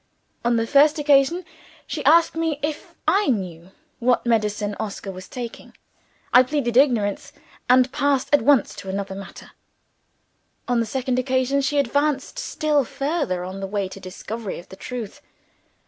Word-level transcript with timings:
On 0.43 0.55
the 0.55 0.65
first 0.65 0.97
occasion, 0.97 1.45
she 1.85 2.03
asked 2.05 2.33
me 2.35 2.57
if 2.63 2.95
I 3.07 3.27
knew 3.27 3.69
what 3.99 4.25
medicine 4.25 4.75
Oscar 4.79 5.11
was 5.11 5.27
taking. 5.27 5.77
I 6.33 6.41
pleaded 6.41 6.75
ignorance, 6.75 7.31
and 7.69 7.91
passed 7.91 8.27
at 8.33 8.41
once 8.41 8.73
to 8.77 8.89
other 8.89 9.13
matters. 9.13 9.49
On 10.67 10.79
the 10.79 10.87
second 10.87 11.19
occasion, 11.19 11.61
she 11.61 11.77
advanced 11.77 12.39
still 12.39 12.83
further 12.83 13.43
on 13.43 13.59
the 13.59 13.67
way 13.67 13.87
to 13.89 13.99
discovery 13.99 14.57
of 14.57 14.69
the 14.69 14.75
truth. 14.75 15.21